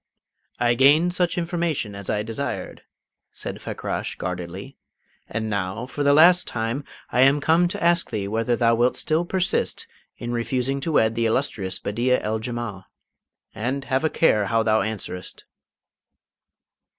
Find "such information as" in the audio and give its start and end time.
1.13-2.09